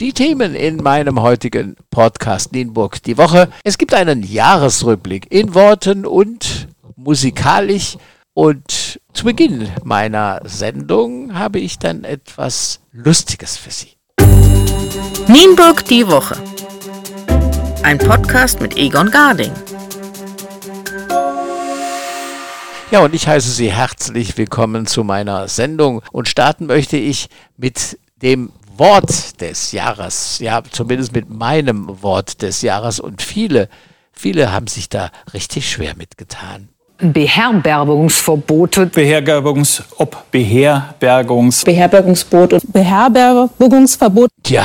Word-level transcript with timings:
Die 0.00 0.12
Themen 0.12 0.56
in 0.56 0.78
meinem 0.78 1.22
heutigen 1.22 1.76
Podcast 1.88 2.50
Nienburg 2.50 3.00
die 3.04 3.16
Woche. 3.16 3.48
Es 3.62 3.78
gibt 3.78 3.94
einen 3.94 4.24
Jahresrückblick 4.24 5.30
in 5.30 5.54
Worten 5.54 6.04
und 6.04 6.66
musikalisch. 6.96 7.96
Und 8.32 8.98
zu 9.12 9.24
Beginn 9.24 9.70
meiner 9.84 10.40
Sendung 10.42 11.38
habe 11.38 11.60
ich 11.60 11.78
dann 11.78 12.02
etwas 12.02 12.80
Lustiges 12.90 13.56
für 13.56 13.70
Sie. 13.70 13.90
Nienburg 15.28 15.84
die 15.84 16.08
Woche. 16.08 16.42
Ein 17.84 17.98
Podcast 17.98 18.60
mit 18.60 18.76
Egon 18.76 19.12
Garding. 19.12 19.52
Ja, 22.90 23.04
und 23.04 23.14
ich 23.14 23.28
heiße 23.28 23.50
Sie 23.52 23.70
herzlich 23.70 24.36
willkommen 24.36 24.86
zu 24.88 25.04
meiner 25.04 25.46
Sendung 25.46 26.02
und 26.10 26.28
starten 26.28 26.66
möchte 26.66 26.96
ich 26.96 27.28
mit 27.56 27.96
dem 28.20 28.50
Wort 28.78 29.40
des 29.40 29.72
Jahres, 29.72 30.38
ja, 30.40 30.62
zumindest 30.70 31.12
mit 31.12 31.30
meinem 31.30 32.02
Wort 32.02 32.42
des 32.42 32.62
Jahres 32.62 33.00
und 33.00 33.22
viele, 33.22 33.68
viele 34.12 34.52
haben 34.52 34.66
sich 34.66 34.88
da 34.88 35.10
richtig 35.32 35.70
schwer 35.70 35.94
mitgetan. 35.96 36.68
Beherbergungsverbote. 36.98 38.86
Beherbergungs, 38.86 39.82
ob 39.98 40.30
Beherbergungs. 40.30 41.64
Beherbergungsboot 41.64 42.52
und 42.52 42.72
Beherbergungsverbot. 42.72 44.30
Tja, 44.42 44.64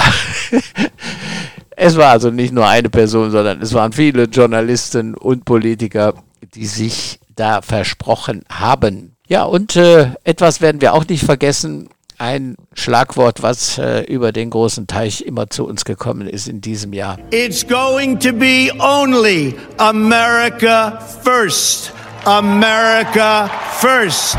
es 1.75 1.97
war 1.97 2.11
also 2.11 2.29
nicht 2.29 2.53
nur 2.53 2.67
eine 2.67 2.89
Person, 2.89 3.31
sondern 3.31 3.61
es 3.61 3.73
waren 3.73 3.91
viele 3.91 4.23
Journalisten 4.25 5.15
und 5.15 5.43
Politiker, 5.43 6.13
die 6.53 6.67
sich 6.67 7.19
da 7.35 7.61
versprochen 7.61 8.43
haben. 8.49 9.15
Ja, 9.27 9.43
und 9.43 9.75
äh, 9.75 10.11
etwas 10.23 10.61
werden 10.61 10.81
wir 10.81 10.93
auch 10.93 11.07
nicht 11.07 11.23
vergessen. 11.23 11.89
Ein 12.21 12.57
Schlagwort, 12.73 13.41
was 13.43 13.77
äh, 13.77 14.01
über 14.01 14.33
den 14.33 14.49
großen 14.49 14.87
Teich 14.87 15.21
immer 15.21 15.49
zu 15.49 15.65
uns 15.65 15.85
gekommen 15.85 16.27
ist 16.27 16.49
in 16.49 16.59
diesem 16.59 16.91
Jahr. 16.91 17.17
It's 17.31 17.65
going 17.65 18.19
to 18.19 18.33
be 18.33 18.69
only 18.77 19.55
America 19.77 20.99
first. 21.23 21.93
America 22.25 23.49
first. 23.77 24.37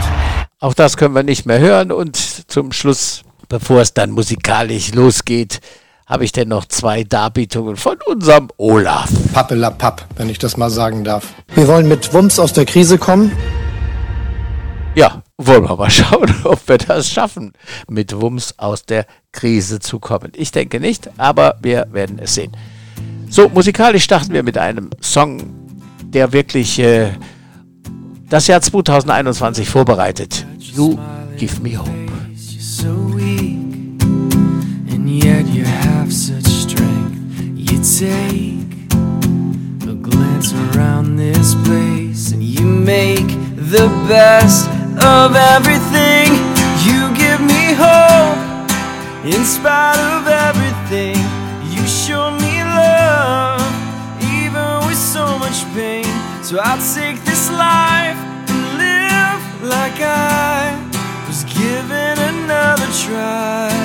Auch 0.59 0.75
das 0.75 0.99
können 0.99 1.15
wir 1.15 1.23
nicht 1.23 1.47
mehr 1.47 1.59
hören. 1.59 1.91
Und 1.91 2.19
zum 2.51 2.73
Schluss, 2.73 3.23
bevor 3.49 3.81
es 3.81 3.95
dann 3.95 4.11
musikalisch 4.11 4.93
losgeht, 4.93 5.61
habe 6.07 6.27
ich 6.27 6.33
denn 6.33 6.49
noch 6.49 6.67
zwei 6.67 7.03
Darbietungen 7.03 7.77
von 7.77 7.97
unserem 8.05 8.51
Olaf. 8.59 9.09
Pappelapapp, 9.33 10.05
wenn 10.17 10.29
ich 10.29 10.39
das 10.39 10.59
mal 10.59 10.69
sagen 10.69 11.03
darf. 11.03 11.33
Wir 11.55 11.67
wollen 11.67 11.89
mit 11.89 12.13
Wumms 12.13 12.39
aus 12.39 12.53
der 12.53 12.67
Krise 12.67 12.99
kommen. 12.99 13.33
Ja, 14.95 15.20
wollen 15.47 15.65
wir 15.65 15.77
mal 15.77 15.91
schauen, 15.91 16.35
ob 16.45 16.69
wir 16.69 16.79
das 16.79 17.11
schaffen, 17.11 17.53
mit 17.89 18.19
Wumms 18.21 18.55
aus 18.59 18.85
der 18.85 19.07
Krise 19.33 19.79
zu 19.79 19.99
kommen. 19.99 20.33
Ich 20.35 20.53
denke 20.53 20.81
nicht, 20.81 21.11
aber 21.19 21.57
wir 21.63 21.87
werden 21.93 22.19
es 22.19 22.35
sehen. 22.35 22.53
So, 23.29 23.49
musikalisch 23.49 24.05
starten 24.05 24.33
wir 24.33 24.43
mit 24.43 24.59
einem 24.59 24.91
Song, 25.01 25.55
der 26.03 26.33
wirklich 26.33 26.79
äh, 26.79 27.13
das 28.29 28.47
Jahr 28.47 28.61
2021 28.61 29.69
vorbereitet. 29.69 30.47
You 30.59 30.99
Give 31.37 31.61
Me 31.61 31.77
Hope. 31.79 31.91
yet 35.25 35.47
you 35.47 35.65
have 35.65 36.13
such 36.13 36.47
strength. 36.47 37.41
You 37.57 37.79
take 37.83 38.93
a 39.89 39.95
glance 39.95 40.53
around 40.53 41.17
this 41.17 41.55
place 41.67 42.33
and 42.33 42.43
you 42.43 42.65
make 42.65 43.29
the 43.57 43.89
best 44.09 44.80
of 44.99 45.37
everything. 45.37 46.29
You 46.87 47.01
give 47.15 47.41
me 47.41 47.75
hope 47.75 48.39
in 49.25 49.45
spite 49.45 49.99
of 50.15 50.27
everything. 50.27 51.17
You 51.71 51.87
show 51.87 52.31
me 52.31 52.63
love 52.65 53.63
even 54.23 54.87
with 54.87 54.99
so 54.99 55.39
much 55.39 55.65
pain. 55.75 56.07
So 56.43 56.59
I'll 56.59 56.83
take 56.95 57.23
this 57.25 57.51
life 57.51 58.19
and 58.51 58.63
live 58.79 59.43
like 59.63 60.01
I 60.01 60.75
was 61.27 61.45
given 61.45 62.19
another 62.19 62.89
try. 63.05 63.80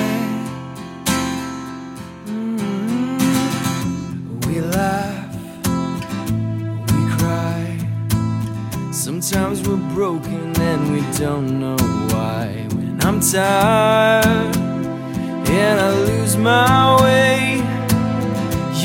Sometimes 9.26 9.68
we're 9.68 9.96
broken 9.96 10.56
and 10.62 10.92
we 10.94 11.02
don't 11.18 11.60
know 11.60 11.78
why. 12.14 12.68
When 12.76 13.02
I'm 13.02 13.20
tired 13.20 14.56
and 15.50 15.80
I 15.80 15.90
lose 16.06 16.38
my 16.38 17.02
way, 17.02 17.56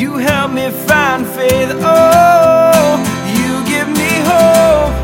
you 0.00 0.16
help 0.16 0.52
me 0.52 0.70
find 0.88 1.26
faith. 1.26 1.72
Oh, 1.82 2.96
you 3.36 3.52
give 3.68 3.88
me 3.88 4.12
hope 4.32 4.94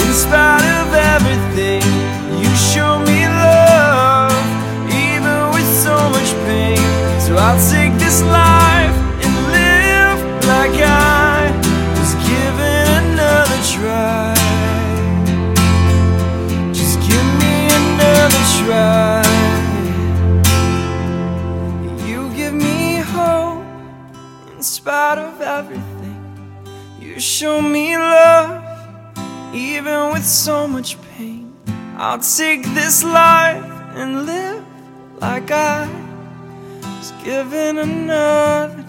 in 0.00 0.12
spite 0.14 0.64
of 0.78 0.94
everything. 0.94 1.71
Show 27.42 27.60
me 27.60 27.96
love 27.96 28.62
even 29.52 30.12
with 30.12 30.24
so 30.24 30.68
much 30.68 30.96
pain. 31.16 31.52
I'll 31.98 32.20
take 32.20 32.62
this 32.72 33.02
life 33.02 33.64
and 33.96 34.26
live 34.26 34.62
like 35.20 35.50
I 35.50 35.88
was 36.98 37.12
given 37.24 37.78
another 37.78 38.84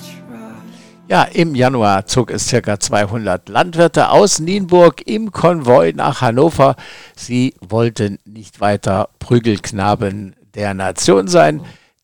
Ja, 1.09 1.24
im 1.24 1.56
Januar 1.56 2.06
zog 2.06 2.31
es 2.31 2.50
ca. 2.50 2.80
200 2.80 3.50
Landwirte 3.50 4.09
aus 4.09 4.40
Nienburg 4.40 5.06
im 5.06 5.31
Konvoi 5.31 5.91
nach 5.94 6.22
Hannover. 6.22 6.75
Sie 7.16 7.56
wollten 7.59 8.20
nicht 8.24 8.62
weiter 8.62 9.09
Prügelknaben 9.20 10.35
der 10.56 10.74
Nation 10.75 11.28
sein. 11.28 11.62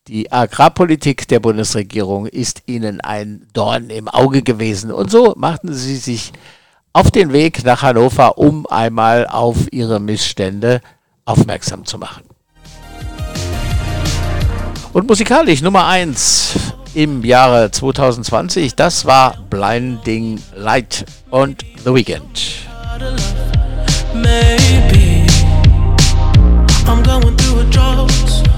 Die 0.08 0.32
Agrarpolitik 0.32 1.28
der 1.28 1.40
Bundesregierung 1.40 2.26
ist 2.26 2.62
ihnen 2.66 3.02
ein 3.02 3.46
Dorn 3.52 3.90
im 3.90 4.08
Auge 4.08 4.42
gewesen. 4.42 4.90
Und 4.90 5.10
so 5.10 5.34
machten 5.36 5.74
sie 5.74 5.96
sich 5.96 6.32
auf 6.94 7.10
den 7.10 7.34
Weg 7.34 7.64
nach 7.64 7.82
Hannover, 7.82 8.38
um 8.38 8.66
einmal 8.66 9.26
auf 9.26 9.70
ihre 9.72 10.00
Missstände 10.00 10.80
aufmerksam 11.26 11.84
zu 11.84 11.98
machen. 11.98 12.22
Und 14.94 15.06
musikalisch 15.06 15.60
Nummer 15.60 15.86
1 15.86 16.54
im 16.94 17.22
Jahre 17.22 17.70
2020. 17.70 18.74
Das 18.74 19.04
war 19.04 19.36
Blinding 19.50 20.40
Light 20.56 21.04
und 21.28 21.62
The 21.84 21.94
Weekend. 21.94 22.66
Maybe 24.14 25.26
I'm 26.86 27.02
going 27.04 27.36
through 27.36 27.60
a 27.60 27.64
drought. 27.70 28.49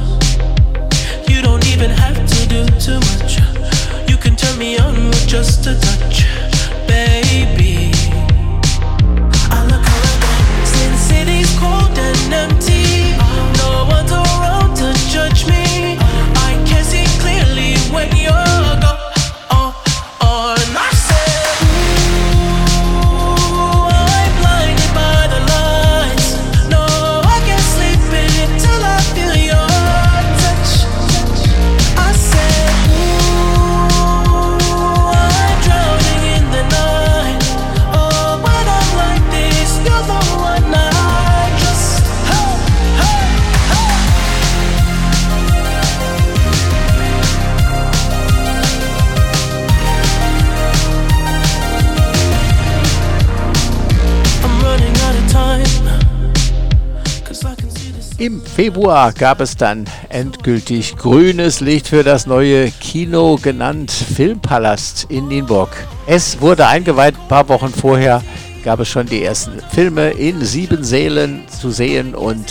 Im 58.22 58.41
Februar 58.41 59.13
gab 59.13 59.41
es 59.41 59.57
dann 59.57 59.84
endgültig 60.09 60.97
grünes 60.97 61.59
Licht 61.59 61.89
für 61.89 62.04
das 62.04 62.24
neue 62.24 62.71
Kino 62.71 63.34
genannt 63.34 63.91
Filmpalast 63.91 65.07
in 65.09 65.27
Nienburg. 65.27 65.71
Es 66.07 66.41
wurde 66.41 66.69
eingeweiht, 66.69 67.16
ein 67.16 67.27
paar 67.27 67.48
Wochen 67.48 67.71
vorher 67.71 68.22
gab 68.63 68.78
es 68.78 68.89
schon 68.89 69.07
die 69.07 69.24
ersten 69.24 69.59
Filme 69.72 70.10
in 70.10 70.41
sieben 70.41 70.84
Sälen 70.84 71.42
zu 71.48 71.72
sehen 71.72 72.15
und 72.15 72.47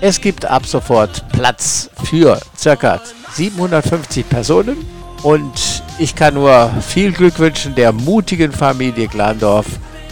es 0.00 0.20
gibt 0.20 0.44
ab 0.44 0.64
sofort 0.66 1.28
Platz 1.32 1.90
für 2.04 2.38
ca. 2.62 3.00
750 3.32 4.28
Personen 4.28 4.76
und 5.24 5.82
ich 5.98 6.14
kann 6.14 6.34
nur 6.34 6.70
viel 6.80 7.10
Glück 7.10 7.40
wünschen 7.40 7.74
der 7.74 7.90
mutigen 7.90 8.52
Familie 8.52 9.08
Glandorf 9.08 9.66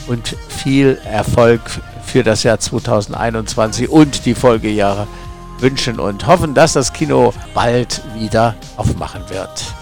und 0.09 0.35
viel 0.49 0.99
Erfolg 1.05 1.61
für 2.06 2.23
das 2.23 2.43
Jahr 2.43 2.58
2021 2.58 3.88
und 3.88 4.25
die 4.25 4.35
Folgejahre 4.35 5.06
wünschen 5.58 6.00
und 6.00 6.26
hoffen, 6.26 6.55
dass 6.55 6.73
das 6.75 6.93
Kino 6.93 7.32
bald 7.55 8.03
wieder 8.14 8.55
aufmachen 8.76 9.29
wird. 9.29 9.75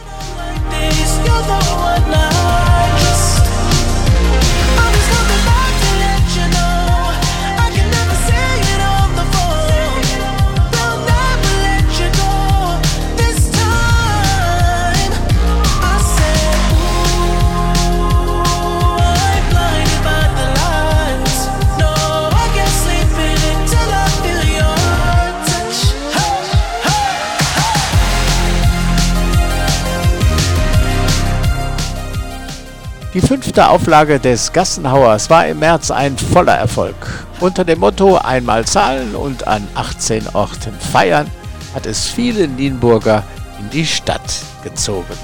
Die 33.15 33.21
fünfte 33.21 33.69
Auflage 33.69 34.19
des 34.19 34.53
Gassenhauers 34.53 35.31
war 35.31 35.47
im 35.47 35.61
März 35.61 35.93
ein 35.93 36.19
voller 36.19 36.57
Erfolg. 36.57 36.97
Unter 37.39 37.65
dem 37.65 37.79
Motto 37.79 38.17
einmal 38.17 38.65
zahlen 38.65 39.15
und 39.15 39.47
an 39.47 39.69
18 39.77 40.31
Orten 40.33 40.75
feiern 40.93 41.31
hat 41.77 41.87
es 41.87 42.09
viele 42.09 42.49
Nienburger 42.49 43.23
in 43.61 43.71
die 43.71 43.87
Stadt 43.87 44.43
gezogen. 44.65 45.15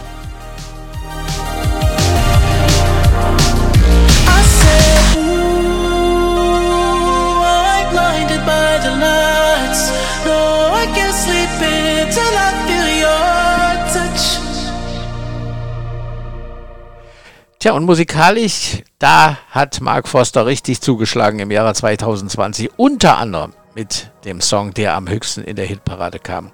Tja, 17.62 17.72
und 17.72 17.84
musikalisch, 17.84 18.82
da 18.98 19.36
hat 19.50 19.82
Mark 19.82 20.08
Foster 20.08 20.46
richtig 20.46 20.80
zugeschlagen 20.80 21.40
im 21.40 21.50
Jahre 21.50 21.74
2020, 21.74 22.70
unter 22.78 23.18
anderem 23.18 23.52
mit 23.74 24.10
dem 24.24 24.40
Song, 24.40 24.72
der 24.72 24.94
am 24.94 25.10
höchsten 25.10 25.44
in 25.44 25.56
der 25.56 25.66
Hitparade 25.66 26.18
kam. 26.18 26.52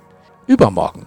Übermorgen. 0.49 1.07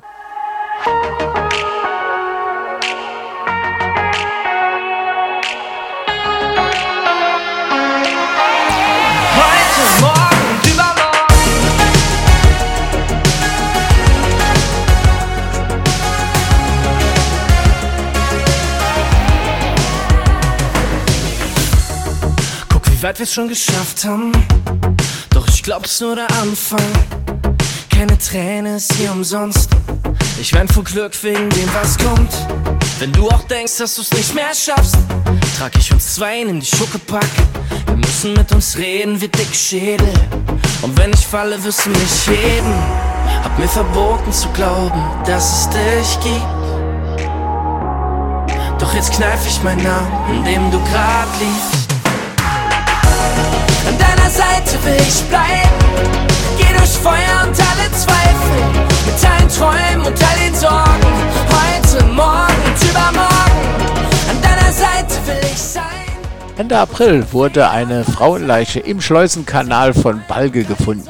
Wie 22.99 23.03
weit 23.03 23.19
wir's 23.19 23.33
schon 23.33 23.47
geschafft 23.47 24.03
haben. 24.03 24.31
Doch 25.29 25.47
ich 25.47 25.63
glaub's 25.63 26.01
nur 26.01 26.15
der 26.15 26.29
Anfang. 26.41 26.83
Keine 27.89 28.17
Träne 28.17 28.75
ist 28.75 28.93
hier 28.93 29.11
umsonst. 29.11 29.69
Ich 30.39 30.53
wein 30.53 30.67
vor 30.67 30.83
Glück 30.83 31.11
wegen 31.23 31.49
dem, 31.49 31.69
was 31.73 31.97
kommt. 31.97 32.31
Wenn 32.99 33.13
du 33.13 33.29
auch 33.29 33.43
denkst, 33.43 33.77
dass 33.77 33.95
du's 33.95 34.11
nicht 34.11 34.35
mehr 34.35 34.53
schaffst, 34.53 34.97
trag 35.57 35.71
ich 35.77 35.93
uns 35.93 36.15
zwei 36.15 36.41
in 36.41 36.59
die 36.59 36.65
Schuckepack. 36.65 37.29
Wir 37.85 37.95
müssen 37.95 38.33
mit 38.33 38.51
uns 38.51 38.77
reden 38.77 39.21
wie 39.21 39.29
dick 39.29 39.55
Schädel. 39.55 40.13
Und 40.81 40.97
wenn 40.97 41.13
ich 41.13 41.25
falle, 41.25 41.63
wirst 41.63 41.85
du 41.85 41.91
mich 41.91 42.27
heben. 42.27 42.73
Hab 43.43 43.57
mir 43.57 43.69
verboten 43.69 44.33
zu 44.33 44.49
glauben, 44.49 45.01
dass 45.25 45.61
es 45.61 45.69
dich 45.69 46.19
gibt. 46.21 47.21
Doch 48.81 48.93
jetzt 48.93 49.13
kneif 49.13 49.47
ich 49.47 49.63
meinen 49.63 49.83
Namen, 49.83 50.37
in 50.37 50.45
dem 50.45 50.71
du 50.71 50.79
grad 50.79 51.27
liegst. 51.39 51.88
An 54.29 54.35
deiner 54.35 54.61
Seite 54.61 54.85
will 54.85 55.07
ich 55.07 55.23
bleiben. 55.23 56.19
Geh 56.59 56.77
durch 56.77 56.91
Feuer 56.91 57.47
und 57.47 57.59
alle 57.59 57.91
Zweifel. 57.93 58.85
Mit 59.07 59.23
deinen 59.23 59.49
Träumen 59.49 60.05
und 60.05 60.23
all 60.23 60.39
den 60.45 60.53
Sorgen. 60.53 61.07
Heute, 61.49 62.05
morgen 62.05 62.53
und 62.67 62.89
übermorgen. 62.89 63.89
An 64.29 64.39
deiner 64.43 64.71
Seite 64.71 65.15
will 65.25 65.49
ich 65.51 65.57
sein. 65.57 65.83
Ende 66.57 66.77
April 66.77 67.25
wurde 67.31 67.71
eine 67.71 68.03
Frauenleiche 68.03 68.79
im 68.81 69.01
Schleusenkanal 69.01 69.95
von 69.95 70.21
Balge 70.27 70.63
gefunden. 70.63 71.09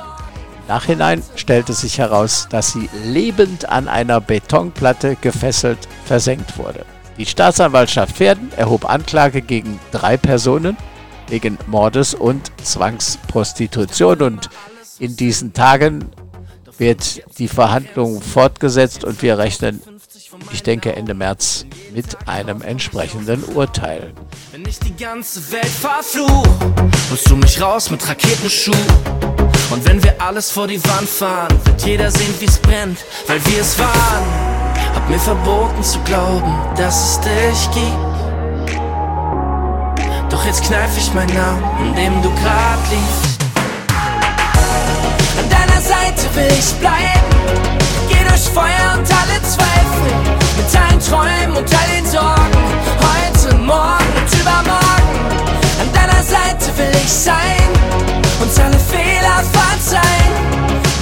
Nachhinein 0.70 1.22
stellte 1.36 1.74
sich 1.74 1.98
heraus, 1.98 2.48
dass 2.50 2.72
sie 2.72 2.90
lebend 3.04 3.68
an 3.68 3.90
einer 3.90 4.22
Betonplatte 4.22 5.18
gefesselt 5.18 5.90
versenkt 6.06 6.58
wurde. 6.58 6.86
Die 7.18 7.26
Staatsanwaltschaft 7.26 8.16
Pferden 8.16 8.50
erhob 8.56 8.90
Anklage 8.90 9.42
gegen 9.42 9.78
drei 9.92 10.16
Personen 10.16 10.78
wegen 11.30 11.58
Mordes 11.68 12.14
und 12.14 12.52
Zwangsprostitution. 12.64 14.22
Und 14.22 14.50
in 15.00 15.16
diesen 15.16 15.54
Tagen 15.54 16.12
wird 16.78 17.22
die 17.38 17.48
Verhandlung 17.48 18.22
fortgesetzt 18.22 19.04
und 19.04 19.22
wir 19.22 19.38
rechnen, 19.38 19.82
ich 20.52 20.64
denke 20.64 20.96
Ende 20.96 21.14
März, 21.14 21.66
mit 21.94 22.28
einem 22.28 22.62
entsprechenden 22.62 23.44
Urteil. 23.44 24.14
Wenn 24.52 24.66
ich 24.66 24.80
die 24.80 24.96
ganze 24.96 25.52
Welt 25.52 25.66
verfluch, 25.66 26.48
holst 27.10 27.30
du 27.30 27.36
mich 27.36 27.62
raus 27.62 27.90
mit 27.90 28.08
Raketenschuh. 28.08 28.72
Und 29.72 29.86
wenn 29.88 30.04
wir 30.04 30.20
alles 30.22 30.52
vor 30.52 30.68
die 30.68 30.84
Wand 30.84 31.10
fahren, 31.10 31.60
wird 31.66 31.86
jeder 31.86 32.12
sehen, 32.12 32.34
wie's 32.40 32.58
brennt, 32.58 33.00
weil 33.28 33.44
wir 33.46 33.62
es 33.62 33.78
waren. 33.78 34.60
Hab 34.96 35.10
mir 35.10 35.20
verboten 35.20 35.84
zu 35.84 36.00
glauben, 36.00 36.54
dass 36.76 37.12
es 37.12 37.22
dich 37.22 37.72
gibt. 37.74 38.09
Doch 40.40 40.46
jetzt 40.46 40.64
kneif 40.64 40.98
ich 40.98 41.14
meinen 41.14 41.36
Namen, 41.36 41.64
in 41.86 41.96
dem 41.96 42.22
du 42.22 42.30
grad 42.30 42.80
liegst. 42.90 43.42
An 45.38 45.50
deiner 45.50 45.82
Seite 45.82 46.34
will 46.34 46.48
ich 46.58 46.74
bleiben. 46.76 47.28
Geh 48.08 48.24
durch 48.26 48.48
Feuer 48.48 48.96
und 48.96 49.04
alle 49.04 49.42
Zweifel. 49.44 50.12
Mit 50.56 50.74
deinen 50.74 51.00
Träumen 51.02 51.58
und 51.58 51.68
all 51.76 51.90
den 51.94 52.06
Sorgen. 52.06 52.64
Heute, 53.04 53.54
morgen 53.58 54.14
und 54.16 54.40
übermorgen. 54.40 55.20
An 55.82 55.92
deiner 55.92 56.24
Seite 56.24 56.72
will 56.78 56.96
ich 57.04 57.12
sein. 57.12 57.68
Uns 58.40 58.58
alle 58.60 58.80
Fehler 58.80 59.44
verzeihen. 59.52 60.34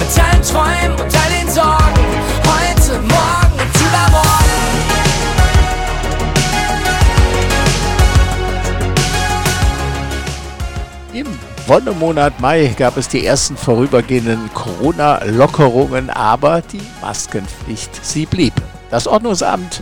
Mit 0.00 0.18
deinen 0.18 0.42
Träumen 0.42 0.98
und 0.98 1.14
all 1.14 1.30
den 1.30 1.48
Sorgen. 1.48 2.04
Heute, 2.42 2.98
morgen 3.02 3.54
und 3.54 3.80
übermorgen. 3.86 4.87
Im 11.18 11.26
Wonnemonat 11.66 12.38
Mai 12.38 12.72
gab 12.78 12.96
es 12.96 13.08
die 13.08 13.26
ersten 13.26 13.56
vorübergehenden 13.56 14.48
Corona-Lockerungen, 14.54 16.10
aber 16.10 16.62
die 16.62 16.80
Maskenpflicht, 17.00 17.90
sie 18.04 18.24
blieb. 18.24 18.52
Das 18.88 19.08
Ordnungsamt 19.08 19.80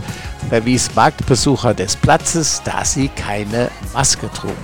verwies 0.49 0.89
Marktbesucher 0.95 1.75
des 1.75 1.95
Platzes, 1.95 2.63
da 2.65 2.83
sie 2.83 3.09
keine 3.09 3.69
Maske 3.93 4.31
trugen. 4.31 4.55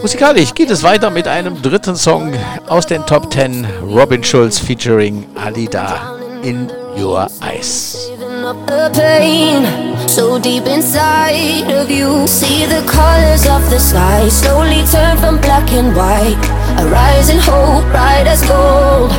Musikalisch 0.00 0.54
geht 0.54 0.70
es 0.70 0.82
weiter 0.82 1.10
mit 1.10 1.28
einem 1.28 1.60
dritten 1.60 1.96
Song 1.96 2.32
aus 2.68 2.86
den 2.86 3.04
Top 3.04 3.30
10, 3.30 3.66
Robin 3.82 4.24
Schulz 4.24 4.58
featuring 4.58 5.26
Alida 5.34 6.16
in 6.42 6.70
Your 6.96 7.28
Eyes. 7.42 8.11
Up 8.44 8.66
the 8.66 8.90
pain 8.94 9.92
so 10.08 10.38
deep 10.38 10.66
inside 10.66 11.70
of 11.70 11.90
you. 11.90 12.26
See 12.26 12.66
the 12.66 12.82
colors 12.86 13.46
of 13.46 13.62
the 13.70 13.78
sky 13.78 14.28
slowly 14.28 14.84
turn 14.92 15.16
from 15.16 15.40
black 15.40 15.70
and 15.72 15.94
white. 15.96 16.44
A 16.78 16.84
rising 16.88 17.38
hope, 17.38 17.84
bright 17.90 18.26
as 18.26 18.42
gold. 18.42 19.12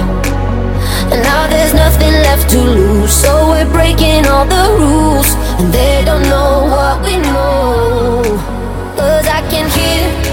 And 1.12 1.22
now 1.24 1.48
there's 1.48 1.74
nothing 1.74 2.14
left 2.28 2.50
to 2.52 2.60
lose. 2.60 3.12
So 3.12 3.50
we're 3.50 3.72
breaking 3.72 4.28
all 4.28 4.46
the 4.46 4.66
rules. 4.78 5.30
And 5.60 5.74
they 5.74 6.04
don't 6.06 6.24
know 6.24 6.68
what 6.76 7.04
we 7.06 7.18
know. 7.18 8.22
Cause 8.98 9.28
I 9.28 9.42
can 9.50 9.70
hear 9.70 10.24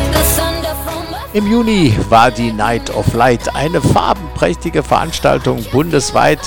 Im 1.33 1.47
Juni 1.47 1.97
war 2.11 2.33
die 2.33 2.51
Night 2.51 2.91
of 2.91 3.15
Light 3.15 3.55
eine 3.55 3.81
farbenprächtige 3.81 4.83
Veranstaltung 4.83 5.65
bundesweit. 5.71 6.41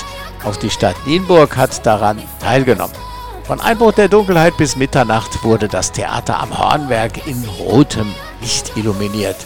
Auch 0.44 0.56
die 0.56 0.70
Stadt 0.70 0.96
Nienburg 1.06 1.56
hat 1.56 1.84
daran 1.86 2.22
teilgenommen. 2.40 2.94
Von 3.44 3.60
Einbruch 3.60 3.92
der 3.92 4.08
Dunkelheit 4.08 4.56
bis 4.56 4.76
Mitternacht 4.76 5.44
wurde 5.44 5.68
das 5.68 5.92
Theater 5.92 6.40
am 6.40 6.58
Hornwerk 6.58 7.26
in 7.26 7.44
rotem 7.58 8.14
Licht 8.40 8.76
illuminiert. 8.76 9.36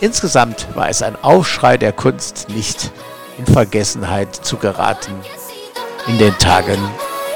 Insgesamt 0.00 0.68
war 0.74 0.88
es 0.88 1.02
ein 1.02 1.16
Aufschrei 1.22 1.76
der 1.76 1.92
Kunst, 1.92 2.48
nicht 2.48 2.90
in 3.38 3.46
Vergessenheit 3.46 4.34
zu 4.34 4.56
geraten 4.56 5.12
in 6.06 6.18
den 6.18 6.36
Tagen 6.38 6.78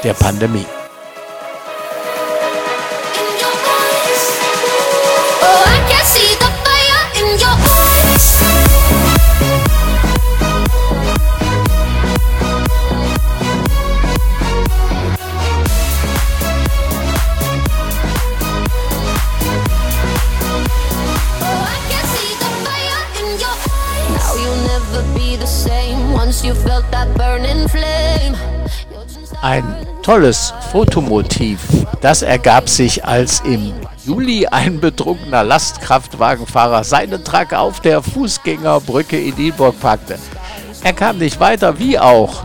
der 0.03 0.13
Pandemie. 0.13 0.65
Ein 29.45 29.75
tolles 30.01 30.55
Fotomotiv, 30.71 31.59
das 32.01 32.23
ergab 32.23 32.67
sich, 32.67 33.05
als 33.05 33.41
im 33.41 33.73
Juli 34.03 34.47
ein 34.47 34.79
betrunkener 34.79 35.43
Lastkraftwagenfahrer 35.43 36.83
seinen 36.83 37.23
Truck 37.23 37.53
auf 37.53 37.79
der 37.79 38.01
Fußgängerbrücke 38.01 39.19
in 39.19 39.35
Nienburg 39.35 39.79
packte. 39.79 40.17
Er 40.83 40.93
kam 40.93 41.19
nicht 41.19 41.39
weiter, 41.39 41.77
wie 41.77 41.99
auch. 41.99 42.43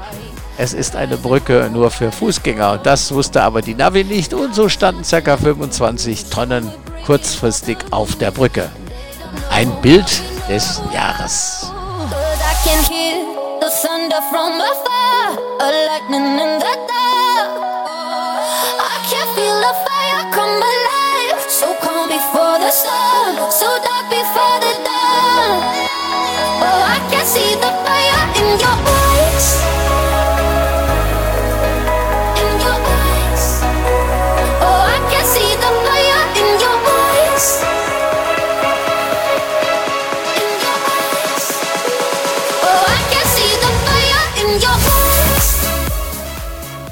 Es 0.59 0.75
ist 0.75 0.95
eine 0.95 1.17
Brücke 1.17 1.71
nur 1.73 1.91
für 1.91 2.13
Fußgänger. 2.13 2.77
Das 2.77 3.15
wusste 3.15 3.41
aber 3.41 3.63
die 3.63 3.75
Navi 3.75 4.05
nicht 4.05 4.35
und 4.35 4.55
so 4.55 4.69
standen 4.69 5.03
ca. 5.03 5.39
25 5.39 6.27
Tonnen 6.27 6.71
kurzfristig 7.07 7.79
auf 7.93 8.17
der 8.17 8.31
Brücke. 8.31 8.69
Ein 9.51 9.73
Bild 9.81 10.21
des 10.51 10.83
Jahres. 10.93 11.73
thunder 13.83 14.21
from 14.31 14.61
afar, 14.61 15.39
a 15.61 15.69
lightning 15.87 16.39
in 16.39 16.60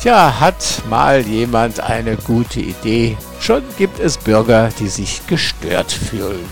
Tja, 0.09 0.41
hat 0.41 0.85
mal 0.89 1.21
jemand 1.21 1.81
eine 1.81 2.17
gute 2.17 2.61
Idee? 2.61 3.19
Schon 3.41 3.63
gibt 3.77 4.01
es 4.01 4.17
Bürger, 4.17 4.71
die 4.79 4.89
sich 4.89 5.27
gestört 5.27 5.93
fühlen. 5.93 6.49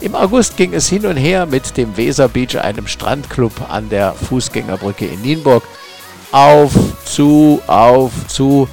Im 0.00 0.14
August 0.14 0.56
ging 0.56 0.72
es 0.72 0.88
hin 0.88 1.04
und 1.04 1.18
her 1.18 1.44
mit 1.44 1.76
dem 1.76 1.98
Weser 1.98 2.28
Beach, 2.28 2.58
einem 2.58 2.86
Strandclub 2.86 3.52
an 3.68 3.90
der 3.90 4.14
Fußgängerbrücke 4.14 5.04
in 5.04 5.20
Nienburg. 5.20 5.64
Auf, 6.32 6.72
zu, 7.04 7.60
auf, 7.66 8.10
zu. 8.26 8.66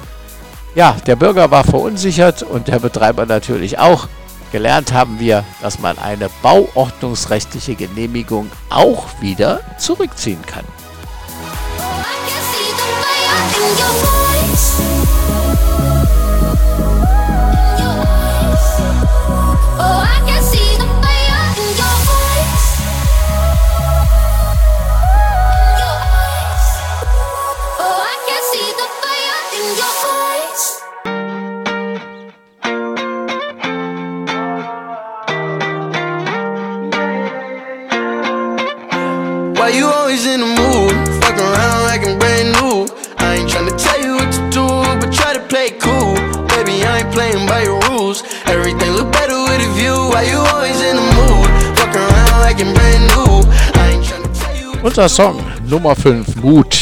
Ja, 0.74 0.96
der 1.06 1.16
Bürger 1.16 1.50
war 1.50 1.64
verunsichert 1.64 2.42
und 2.42 2.68
der 2.68 2.78
Betreiber 2.78 3.26
natürlich 3.26 3.78
auch. 3.78 4.08
Gelernt 4.50 4.94
haben 4.94 5.20
wir, 5.20 5.44
dass 5.60 5.78
man 5.78 5.98
eine 5.98 6.30
bauordnungsrechtliche 6.40 7.74
Genehmigung 7.74 8.50
auch 8.70 9.08
wieder 9.20 9.60
zurückziehen 9.76 10.40
kann. 10.46 10.64
In 13.54 13.78
your 13.78 13.94
eyes. 14.06 15.45
Unser 54.96 55.10
Song 55.10 55.44
Nummer 55.68 55.94
5 55.94 56.36
Mut 56.42 56.74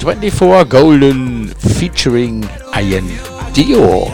24 0.00 0.64
Golden 0.64 1.54
featuring 1.78 2.44
Ian 2.76 3.08
Dio. 3.54 4.10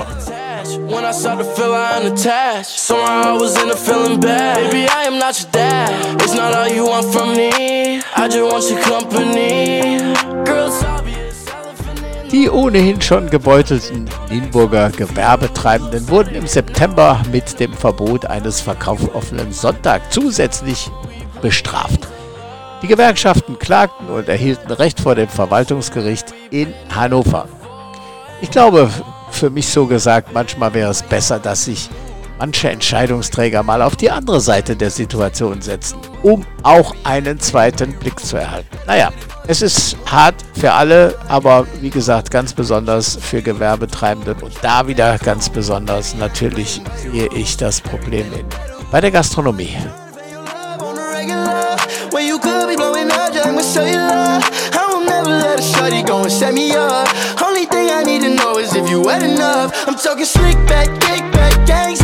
When 0.87 1.07
I 1.07 1.11
start 1.11 1.39
to 1.39 1.45
feel 1.45 1.73
I 1.73 2.03
unattached, 2.03 2.79
somehow 2.79 3.35
I 3.35 3.41
was 3.41 3.57
in 3.57 3.71
a 3.71 3.75
feeling 3.75 4.21
bad. 4.21 4.71
Baby, 4.71 4.87
I 4.91 5.05
am 5.05 5.19
not 5.19 5.41
your 5.41 5.51
dad. 5.53 6.21
It's 6.21 6.35
not 6.35 6.55
all 6.55 6.69
you 6.69 6.85
want 6.85 7.07
from 7.07 7.35
me. 7.35 8.03
I 8.15 8.29
just 8.29 8.43
want 8.43 8.69
your 8.71 8.83
company. 8.83 10.13
Girl, 10.45 10.67
it's 10.67 10.85
obvious. 10.85 11.47
elephant 11.49 11.99
in 12.25 12.31
Die 12.31 12.51
ohnehin 12.51 13.01
schon 13.01 13.31
gebeutelten 13.31 14.05
Nienburger 14.29 14.91
Gewerbetreibenden 14.91 16.07
wurden 16.11 16.35
im 16.35 16.47
September 16.47 17.23
mit 17.33 17.59
dem 17.59 17.73
Verbot 17.73 18.27
eines 18.27 18.61
verkaufoffenen 18.61 19.51
Sonntag 19.51 20.13
zusätzlich 20.13 20.91
bestraft. 21.41 22.07
Die 22.83 22.89
Gewerkschaften 22.89 23.59
klagten 23.59 24.09
und 24.09 24.29
erhielten 24.29 24.71
Recht 24.71 25.01
vor 25.01 25.15
dem 25.15 25.29
Verwaltungsgericht 25.29 26.27
in 26.51 26.75
Hannover. 26.95 27.49
Ich 28.43 28.51
glaube, 28.51 28.91
für 29.31 29.51
mich 29.51 29.69
so 29.69 29.87
gesagt, 29.87 30.33
manchmal 30.35 30.75
wäre 30.75 30.91
es 30.91 31.03
besser, 31.03 31.39
dass 31.39 31.65
sich 31.65 31.89
manche 32.39 32.69
Entscheidungsträger 32.69 33.63
mal 33.63 33.81
auf 33.81 33.97
die 33.97 34.11
andere 34.11 34.41
Seite 34.41 34.77
der 34.77 34.91
Situation 34.91 35.63
setzen, 35.63 35.99
um 36.23 36.45
auch 36.63 36.95
einen 37.05 37.41
zweiten 37.41 37.93
Blick 37.99 38.21
zu 38.21 38.37
erhalten. 38.37 38.77
Naja, 38.87 39.11
es 39.47 39.63
ist 39.63 39.97
hart 40.07 40.35
für 40.59 40.73
alle, 40.73 41.17
aber 41.29 41.67
wie 41.81 41.91
gesagt, 41.91 42.31
ganz 42.31 42.53
besonders 42.53 43.17
für 43.17 43.41
Gewerbetreibende 43.41 44.35
und 44.43 44.53
da 44.63 44.87
wieder 44.87 45.19
ganz 45.19 45.49
besonders 45.49 46.15
natürlich 46.15 46.83
sehe 46.97 47.29
ich 47.33 47.57
das 47.57 47.81
Problem 47.81 48.27
in, 48.33 48.45
bei 48.91 49.01
der 49.01 49.11
Gastronomie. 49.11 49.77
You 52.27 52.39
could 52.39 52.69
be 52.69 52.77
blowing 52.77 53.11
up, 53.11 53.33
just 53.33 53.77
you 53.77 53.97
love. 53.97 54.43
I 54.75 54.87
will 54.91 55.05
never 55.05 55.31
let 55.31 55.61
a 55.61 55.63
shorty 55.63 56.03
go 56.03 56.23
and 56.23 56.33
set 56.33 56.53
me 56.53 56.73
up. 56.73 57.07
Only 57.41 57.67
thing 57.67 57.91
I 57.91 58.03
need 58.03 58.23
to 58.23 58.35
know 58.35 58.59
is 58.59 58.75
if 58.75 58.91
you 58.91 59.01
wet 59.01 59.23
enough. 59.23 59.73
I'm 59.87 59.95
talking 59.95 60.25
slick 60.25 60.57
back, 60.67 60.89
kick 61.01 61.23
back, 61.33 61.55
gang 61.67 61.95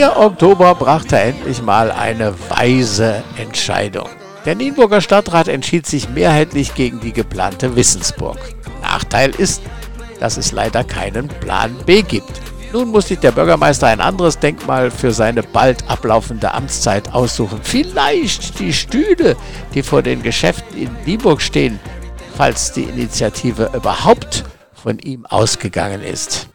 Der 0.00 0.18
Oktober 0.18 0.74
brachte 0.74 1.18
endlich 1.18 1.60
mal 1.60 1.92
eine 1.92 2.32
weise 2.48 3.22
Entscheidung. 3.36 4.08
Der 4.46 4.54
Nienburger 4.54 5.02
Stadtrat 5.02 5.46
entschied 5.46 5.84
sich 5.86 6.08
mehrheitlich 6.08 6.74
gegen 6.74 7.00
die 7.00 7.12
geplante 7.12 7.76
Wissensburg. 7.76 8.38
Nachteil 8.80 9.28
ist, 9.36 9.60
dass 10.18 10.38
es 10.38 10.52
leider 10.52 10.84
keinen 10.84 11.28
Plan 11.28 11.76
B 11.84 12.00
gibt. 12.00 12.40
Nun 12.72 12.88
muss 12.88 13.08
sich 13.08 13.18
der 13.18 13.32
Bürgermeister 13.32 13.88
ein 13.88 14.00
anderes 14.00 14.38
Denkmal 14.38 14.90
für 14.90 15.12
seine 15.12 15.42
bald 15.42 15.90
ablaufende 15.90 16.54
Amtszeit 16.54 17.12
aussuchen. 17.12 17.60
Vielleicht 17.62 18.58
die 18.58 18.72
Stühle, 18.72 19.36
die 19.74 19.82
vor 19.82 20.00
den 20.00 20.22
Geschäften 20.22 20.78
in 20.78 20.96
Nienburg 21.04 21.42
stehen, 21.42 21.78
falls 22.38 22.72
die 22.72 22.84
Initiative 22.84 23.70
überhaupt 23.74 24.44
von 24.72 24.98
ihm 24.98 25.26
ausgegangen 25.26 26.02
ist. 26.02 26.48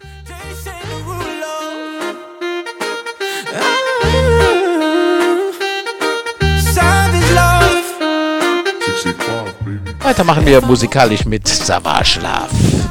Weiter 10.06 10.24
machen 10.24 10.46
wir 10.46 10.62
musikalisch 10.62 11.26
mit 11.26 11.48
Savage 11.48 12.20
Love. 12.22 12.90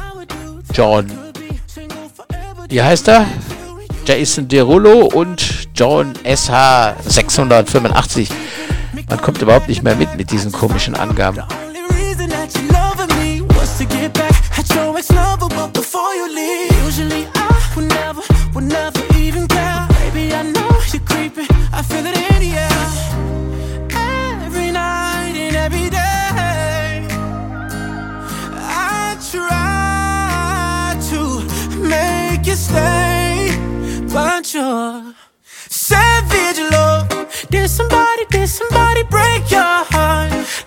John, 0.73 1.09
wie 2.67 2.81
heißt 2.81 3.07
er? 3.07 3.25
Jason 4.05 4.49
Derulo 4.49 5.05
und 5.05 5.69
John 5.73 6.11
SH 6.25 6.95
685. 7.05 8.29
Man 9.09 9.21
kommt 9.21 9.41
überhaupt 9.41 9.69
nicht 9.69 9.81
mehr 9.81 9.95
mit 9.95 10.17
mit 10.17 10.29
diesen 10.29 10.51
komischen 10.51 10.93
Angaben. 10.93 11.43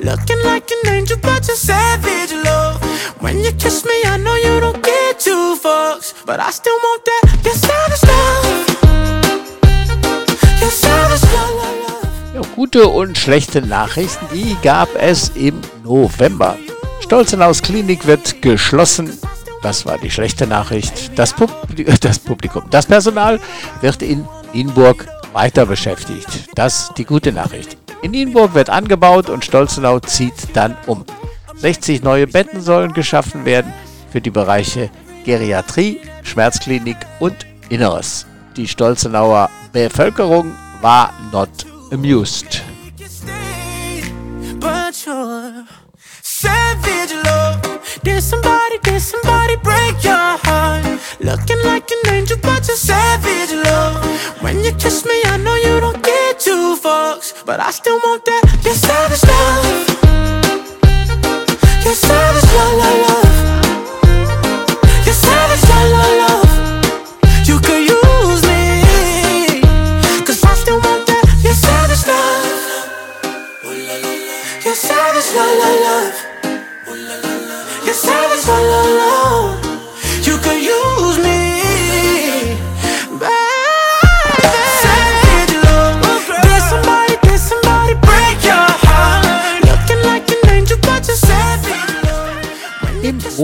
Looking 0.09 0.43
like 0.43 0.71
an 0.71 0.95
angel, 0.95 1.19
but 1.21 1.47
you're 1.47 1.57
savage 1.57 2.33
love. 2.43 2.83
When 3.21 3.41
you 3.45 3.53
kiss 3.53 3.85
me, 3.85 3.93
I 4.07 4.17
know 4.17 4.37
you 4.37 4.59
don't 4.59 4.83
get 4.83 5.21
two 5.21 5.57
fucks, 5.63 6.15
but 6.25 6.41
I 6.41 6.51
still 6.51 6.77
want 6.77 7.05
that. 7.05 7.45
You're 7.45 7.55
savage. 7.55 7.89
Ja, 12.35 12.41
gute 12.55 12.89
und 12.89 13.19
schlechte 13.19 13.61
Nachrichten, 13.61 14.27
die 14.33 14.57
gab 14.63 14.89
es 14.97 15.31
im 15.35 15.61
November. 15.85 16.57
Stolzenhaus 17.01 17.61
Klinik 17.63 18.07
wird 18.07 18.41
geschlossen. 18.43 19.13
Das 19.63 19.85
war 19.87 19.99
die 19.99 20.11
schlechte 20.11 20.47
Nachricht. 20.47 21.19
Das, 21.19 21.33
Pub 21.33 21.51
das 22.01 22.19
Publikum, 22.19 22.65
das 22.71 22.87
Personal 22.87 23.41
wird 23.83 24.03
in 24.03 24.27
Nienburg 24.55 25.07
weiter 25.33 25.67
beschäftigt. 25.67 26.49
Das 26.55 26.91
die 26.97 27.05
gute 27.05 27.33
Nachricht. 27.33 27.77
In 28.03 28.13
Nienburg 28.13 28.55
wird 28.55 28.71
angebaut 28.71 29.29
und 29.29 29.45
Stolzenau 29.45 30.01
zieht 30.01 30.35
dann 30.55 30.77
um. 30.87 31.05
60 31.57 32.03
neue 32.03 32.27
Betten 32.27 32.61
sollen 32.61 32.93
geschaffen 32.93 33.45
werden 33.45 33.73
für 34.11 34.21
die 34.21 34.31
Bereiche 34.31 34.91
Geriatrie, 35.25 36.01
Schmerzklinik 36.23 36.97
und 37.19 37.35
Inneres. 37.69 38.27
Die 38.57 38.69
Stolzenauer 38.69 39.51
Bevölkerung 39.73 40.55
war 40.81 41.13
not 41.33 41.51
amused. 41.93 42.63
Savage 46.23 47.15
love. 47.25 47.81
Did 48.05 48.23
somebody, 48.23 48.79
did 48.85 49.01
somebody 49.01 49.57
break 49.57 50.05
your 50.05 50.39
heart? 50.45 50.85
Looking 51.21 51.61
like 51.65 51.91
an 51.91 52.15
angel, 52.15 52.37
but 52.41 52.67
you're 52.69 52.77
savage 52.77 53.48
you 54.69 54.75
kiss 54.77 55.05
me, 55.05 55.21
I 55.25 55.37
know 55.39 55.55
you 55.55 55.81
don't 55.81 56.03
get 56.03 56.41
two 56.41 56.77
fucks, 56.77 57.45
but 57.47 57.61
I 57.61 57.71
still 57.71 57.99
want 58.05 58.25
that. 58.27 58.43
You're 58.65 58.75
savage 58.75 59.25
love. 59.25 59.89
You're 61.85 61.95
savage 61.95 62.28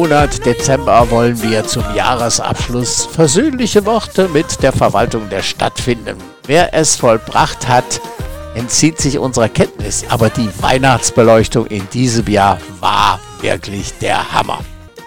Monat 0.04 0.44
Dezember 0.44 1.10
wollen 1.10 1.42
wir 1.42 1.64
zum 1.64 1.82
Jahresabschluss 1.94 3.06
versöhnliche 3.06 3.86
Worte 3.86 4.28
mit 4.28 4.62
der 4.62 4.70
Verwaltung 4.70 5.30
der 5.30 5.40
Stadt 5.40 5.80
finden. 5.80 6.18
Wer 6.46 6.74
es 6.74 6.94
vollbracht 6.94 7.66
hat, 7.66 8.02
entzieht 8.54 8.98
sich 8.98 9.18
unserer 9.18 9.48
Kenntnis, 9.48 10.04
aber 10.10 10.28
die 10.28 10.50
Weihnachtsbeleuchtung 10.60 11.64
in 11.68 11.88
diesem 11.88 12.26
Jahr 12.26 12.58
war 12.80 13.18
wirklich 13.40 13.94
der 13.96 14.30
Hammer. 14.34 14.58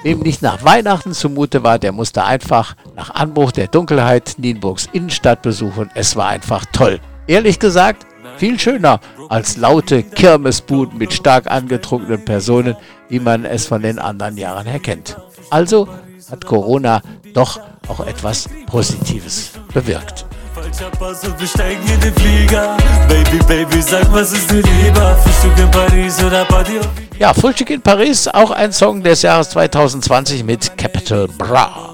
Wem 0.01 0.21
nicht 0.21 0.41
nach 0.41 0.63
Weihnachten 0.63 1.13
zumute 1.13 1.61
war, 1.61 1.77
der 1.77 1.91
musste 1.91 2.23
einfach 2.23 2.75
nach 2.95 3.11
Anbruch 3.11 3.51
der 3.51 3.67
Dunkelheit 3.67 4.33
Nienburgs 4.39 4.89
Innenstadt 4.93 5.43
besuchen. 5.43 5.91
Es 5.93 6.15
war 6.15 6.29
einfach 6.29 6.65
toll. 6.71 6.99
Ehrlich 7.27 7.59
gesagt, 7.59 8.06
viel 8.37 8.59
schöner 8.59 8.99
als 9.29 9.57
laute 9.57 10.03
Kirmesbuden 10.03 10.97
mit 10.97 11.13
stark 11.13 11.49
angetrunkenen 11.49 12.23
Personen, 12.25 12.75
wie 13.09 13.19
man 13.19 13.45
es 13.45 13.65
von 13.65 13.81
den 13.81 13.99
anderen 13.99 14.37
Jahren 14.37 14.67
her 14.67 14.79
kennt. 14.79 15.17
Also 15.49 15.87
hat 16.29 16.45
Corona 16.45 17.01
doch 17.33 17.59
auch 17.87 18.05
etwas 18.05 18.49
Positives 18.65 19.51
bewirkt. 19.73 20.25
Falscher 20.53 20.89
Pass 20.89 21.23
und 21.23 21.39
wir 21.39 21.47
steigen 21.47 21.87
in 21.87 21.99
den 22.01 22.13
Flieger. 22.15 22.77
Baby, 23.07 23.43
Baby, 23.47 23.81
sag, 23.81 24.11
was 24.11 24.31
ist 24.33 24.49
dir 24.49 24.63
lieber? 24.63 25.15
Frühstück 25.17 25.57
in 25.59 25.71
Paris 25.71 26.23
oder 26.23 26.45
Party 26.45 26.79
Ja, 27.19 27.33
Frühstück 27.33 27.69
in 27.69 27.81
Paris, 27.81 28.27
auch 28.27 28.51
ein 28.51 28.73
Song 28.73 29.03
des 29.03 29.21
Jahres 29.21 29.51
2020 29.51 30.43
mit 30.43 30.77
Capital 30.77 31.27
Bra. 31.27 31.86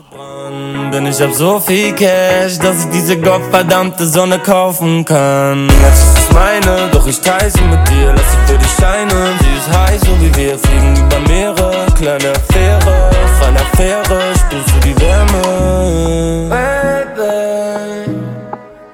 Denn 0.49 1.05
ich 1.05 1.21
hab 1.21 1.33
so 1.33 1.59
viel 1.59 1.93
Cash, 1.93 2.59
dass 2.59 2.85
ich 2.85 2.91
diese 2.91 3.17
gottverdammte 3.17 4.05
Sonne 4.05 4.39
kaufen 4.39 5.05
kann. 5.05 5.69
Jetzt 5.81 6.03
ist 6.03 6.17
es 6.17 6.31
meine, 6.31 6.89
doch 6.91 7.07
ich 7.07 7.19
teile 7.21 7.49
sie 7.49 7.63
mit 7.63 7.87
dir. 7.89 8.13
Lass 8.13 8.31
sie 8.31 8.51
für 8.51 8.57
dich 8.57 8.71
scheinen. 8.79 9.39
Sie 9.39 9.53
ist 9.57 9.77
heiß, 9.77 10.01
so 10.01 10.11
wie 10.19 10.35
wir 10.35 10.57
fliegen 10.59 10.95
über 10.97 11.19
Meere. 11.27 11.85
Kleine 11.97 12.31
Affäre, 12.31 13.11
auf 13.25 13.47
einer 13.47 13.65
Fähre 13.77 14.19
spürst 14.35 14.69
du 14.75 14.79
die 14.83 14.95
Wärme. 14.99 16.49
Baby, 16.49 18.17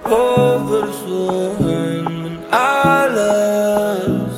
wo 0.04 0.70
würdest 0.70 1.04
du 1.08 1.56
hin, 1.66 2.40
alles 2.52 4.30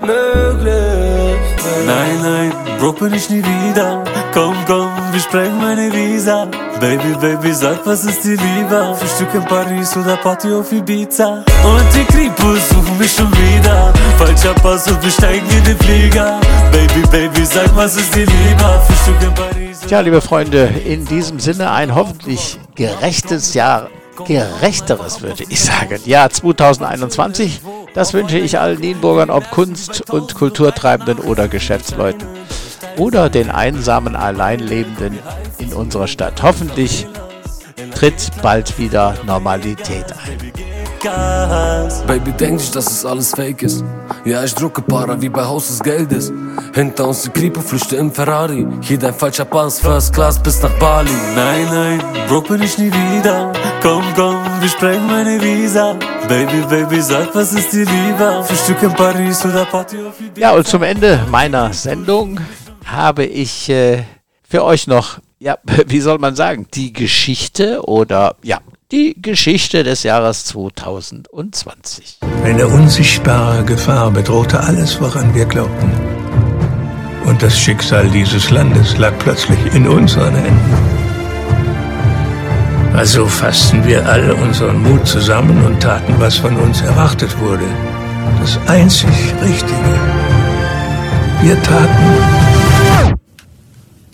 möglich? 0.00 1.40
Nein, 1.86 2.16
nein, 2.22 2.52
broke 2.78 3.04
bin 3.04 3.14
ich 3.14 3.30
nie 3.30 3.42
wieder. 3.42 4.04
Komm, 4.34 4.56
komm, 4.66 4.81
wir 5.32 5.40
sprengen 5.40 5.60
meine 5.60 5.92
Visa. 5.92 6.46
Baby, 6.80 7.14
Baby, 7.20 7.52
sag, 7.52 7.84
was 7.86 8.04
ist 8.04 8.24
dir 8.24 8.36
lieber? 8.36 8.94
Frühstück 8.94 9.34
in 9.34 9.44
Paris 9.44 9.96
oder 9.96 10.16
Party 10.16 10.52
auf 10.52 10.70
Ibiza? 10.72 11.44
Und 11.64 11.86
die 11.94 12.04
Kripos 12.04 12.68
suchen 12.68 12.98
mich 12.98 13.12
schon 13.12 13.30
wieder. 13.32 13.92
Falscher 14.18 14.54
Pass 14.54 14.86
und 14.88 15.02
wir 15.02 15.10
steigen 15.10 15.46
in 15.50 15.64
den 15.64 15.78
Flieger. 15.78 16.40
Baby, 16.70 17.06
Baby, 17.10 17.44
sag, 17.44 17.74
was 17.76 17.96
ist 17.96 18.14
dir 18.14 18.26
lieber? 18.26 18.82
Frühstück 18.86 19.22
in 19.22 19.34
Paris. 19.34 19.80
Tja, 19.80 20.00
liebe 20.00 20.20
Freunde, 20.20 20.70
in 20.84 21.04
diesem 21.04 21.38
Sinne 21.40 21.70
ein 21.70 21.94
hoffentlich 21.94 22.58
gerechtes 22.74 23.54
Jahr, 23.54 23.88
gerechteres 24.26 25.22
würde 25.22 25.44
ich 25.48 25.60
sagen, 25.60 26.00
Jahr 26.04 26.30
2021. 26.30 27.60
Das 27.94 28.12
wünsche 28.12 28.38
ich 28.38 28.58
allen 28.58 28.80
Nienburgern, 28.80 29.30
ob 29.30 29.50
Kunst- 29.50 30.10
und 30.10 30.34
Kulturtreibenden 30.34 31.18
oder 31.18 31.48
Geschäftsleuten 31.48 32.41
oder 32.96 33.30
den 33.30 33.50
einsamen 33.50 34.16
Alleinlebenden 34.16 35.18
in 35.58 35.72
unserer 35.72 36.08
Stadt. 36.08 36.42
Hoffentlich 36.42 37.06
tritt 37.94 38.30
bald 38.42 38.78
wieder 38.78 39.14
Normalität 39.26 40.06
ein. 40.12 40.52
Baby, 42.06 42.30
denk 42.32 42.58
nicht, 42.58 42.76
dass 42.76 42.88
es 42.88 43.04
alles 43.04 43.30
fake 43.34 43.64
ist. 43.64 43.84
Ja, 44.24 44.44
ich 44.44 44.54
drucke 44.54 44.82
Para 44.82 45.20
wie 45.20 45.28
bei 45.28 45.44
Haus 45.44 45.66
des 45.66 45.80
Geldes. 45.80 46.32
Hinter 46.74 47.08
uns 47.08 47.22
die 47.22 47.30
Kripo 47.30 47.60
flüchte 47.60 47.96
im 47.96 48.12
Ferrari. 48.12 48.64
Hier 48.82 48.98
dein 48.98 49.12
falscher 49.12 49.44
Pass, 49.44 49.80
First 49.80 50.14
Class 50.14 50.40
bis 50.40 50.62
nach 50.62 50.72
Bali. 50.78 51.10
Nein, 51.34 51.66
nein, 51.72 52.02
broke 52.28 52.52
bin 52.52 52.62
ich 52.62 52.78
nie 52.78 52.92
wieder. 52.92 53.52
Komm, 53.82 54.04
komm, 54.14 54.36
wir 54.60 54.68
sprengen 54.68 55.06
meine 55.08 55.40
Visa. 55.42 55.96
Baby, 56.28 56.62
Baby, 56.70 57.00
sag, 57.00 57.34
was 57.34 57.52
ist 57.52 57.72
dir 57.72 57.84
lieber? 57.84 58.44
Frühstück 58.44 58.82
in 58.84 58.92
Paris 58.92 59.44
oder 59.44 59.64
Party 59.64 59.96
auf 59.96 60.20
Ibiza? 60.20 60.40
Ja, 60.40 60.52
und 60.52 60.68
zum 60.68 60.84
Ende 60.84 61.18
meiner 61.28 61.72
Sendung 61.72 62.38
habe 62.84 63.24
ich 63.24 63.68
äh, 63.68 64.04
für 64.42 64.64
euch 64.64 64.86
noch, 64.86 65.18
ja, 65.38 65.56
wie 65.86 66.00
soll 66.00 66.18
man 66.18 66.36
sagen, 66.36 66.66
die 66.74 66.92
Geschichte 66.92 67.82
oder 67.86 68.36
ja, 68.42 68.58
die 68.90 69.16
Geschichte 69.20 69.84
des 69.84 70.02
Jahres 70.02 70.44
2020. 70.44 72.18
Eine 72.44 72.66
unsichtbare 72.66 73.64
Gefahr 73.64 74.10
bedrohte 74.10 74.60
alles, 74.60 75.00
woran 75.00 75.34
wir 75.34 75.46
glaubten. 75.46 75.90
Und 77.24 77.42
das 77.42 77.58
Schicksal 77.58 78.08
dieses 78.10 78.50
Landes 78.50 78.98
lag 78.98 79.12
plötzlich 79.18 79.58
in 79.72 79.88
unseren 79.88 80.34
Händen. 80.34 81.02
Also 82.94 83.26
fassten 83.26 83.86
wir 83.86 84.06
alle 84.06 84.34
unseren 84.34 84.82
Mut 84.82 85.06
zusammen 85.06 85.64
und 85.64 85.80
taten, 85.80 86.14
was 86.18 86.36
von 86.36 86.56
uns 86.56 86.82
erwartet 86.82 87.38
wurde. 87.40 87.64
Das 88.40 88.58
einzig 88.66 89.08
Richtige. 89.42 90.00
Wir 91.40 91.60
taten 91.62 92.41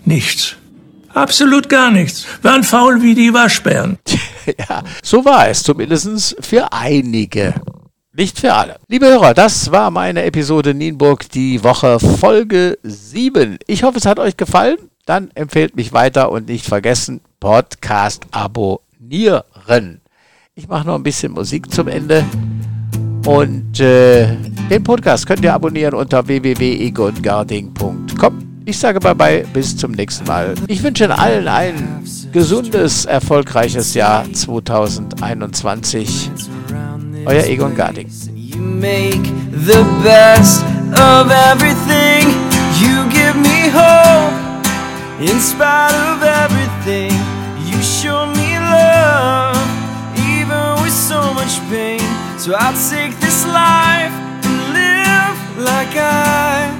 nichts. 0.09 0.57
Absolut 1.13 1.69
gar 1.69 1.91
nichts. 1.91 2.25
Waren 2.41 2.63
faul 2.63 3.01
wie 3.01 3.15
die 3.15 3.33
Waschbären. 3.33 3.97
ja, 4.59 4.83
so 5.01 5.23
war 5.23 5.47
es, 5.47 5.63
zumindest 5.63 6.35
für 6.41 6.73
einige. 6.73 7.53
Nicht 8.13 8.39
für 8.39 8.53
alle. 8.53 8.75
Liebe 8.87 9.05
Hörer, 9.05 9.33
das 9.33 9.71
war 9.71 9.91
meine 9.91 10.23
Episode 10.23 10.73
Nienburg, 10.73 11.29
die 11.29 11.63
Woche 11.63 11.99
Folge 11.99 12.77
7. 12.83 13.59
Ich 13.67 13.83
hoffe, 13.83 13.99
es 13.99 14.05
hat 14.05 14.19
euch 14.19 14.35
gefallen. 14.35 14.77
Dann 15.05 15.31
empfehlt 15.35 15.75
mich 15.75 15.93
weiter 15.93 16.31
und 16.31 16.49
nicht 16.49 16.65
vergessen, 16.65 17.21
Podcast 17.39 18.25
abonnieren. 18.31 20.01
Ich 20.55 20.67
mache 20.67 20.87
noch 20.87 20.95
ein 20.95 21.03
bisschen 21.03 21.31
Musik 21.31 21.71
zum 21.71 21.87
Ende. 21.87 22.25
Und 23.25 23.79
äh, 23.79 24.35
den 24.69 24.83
Podcast 24.83 25.25
könnt 25.25 25.43
ihr 25.43 25.53
abonnieren 25.53 25.93
unter 25.93 26.27
www.egongarding.com. 26.27 28.08
Ich 28.69 28.77
sage 28.77 28.99
bye 28.99 29.15
bye, 29.15 29.43
bis 29.51 29.75
zum 29.75 29.93
nächsten 29.93 30.25
Mal. 30.27 30.53
Ich 30.67 30.83
wünsche 30.83 31.05
Ihnen 31.05 31.13
allen 31.13 31.47
ein 31.47 32.03
gesundes, 32.31 33.05
erfolgreiches 33.05 33.95
Jahr 33.95 34.31
2021. 34.31 36.29
Euer 37.25 37.45
Egon 37.45 37.75
Garding. 37.75 38.07
You 38.35 38.59
make 38.59 39.23
the 39.65 39.83
best 40.03 40.63
of 40.93 41.31
everything. 41.51 42.27
You 42.79 43.09
give 43.09 43.33
me 43.37 43.71
hope 43.73 44.35
in 45.19 45.39
spite 45.39 45.95
of 45.95 46.21
everything. 46.21 47.11
You 47.65 47.81
show 47.81 48.27
me 48.27 48.59
love, 48.59 49.57
even 50.15 50.83
with 50.83 50.93
so 50.93 51.33
much 51.33 51.59
pain. 51.71 52.01
So 52.37 52.53
I'll 52.53 52.77
take 52.91 53.19
this 53.19 53.47
life 53.47 54.13
and 54.43 54.73
live 54.75 55.57
like 55.57 55.97
I. 55.97 56.78